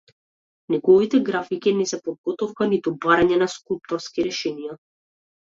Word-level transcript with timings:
Неговите 0.75 1.19
графики 1.27 1.73
не 1.81 1.85
се 1.91 1.99
подготовка, 2.07 2.69
ниту 2.73 2.95
барање 3.05 3.39
на 3.43 3.51
скулпторски 3.59 4.27
решенија. 4.31 4.77